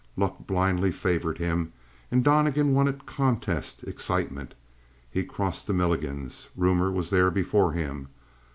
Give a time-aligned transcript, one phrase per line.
[0.17, 1.73] Luck blindly favored him,
[2.09, 4.55] and Donnegan wanted contest, excitement.
[5.11, 6.49] He crossed to Milligan's.
[6.57, 8.07] Rumor was there before him.